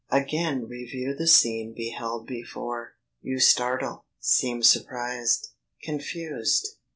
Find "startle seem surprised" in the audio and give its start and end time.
3.37-5.49